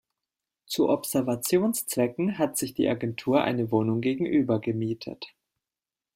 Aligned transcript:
Zu 0.65 0.89
Observationszwecken 0.89 2.39
hat 2.39 2.57
sich 2.57 2.73
die 2.73 2.89
Agentur 2.89 3.43
eine 3.43 3.69
Wohnung 3.69 4.01
gegenüber 4.01 4.59
gemietet. 4.59 5.27